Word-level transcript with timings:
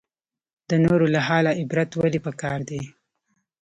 د 0.69 0.71
نورو 0.83 1.05
له 1.13 1.19
حاله 1.27 1.51
عبرت 1.59 1.89
ولې 1.95 2.19
پکار 2.25 2.59
دی؟ 2.69 2.81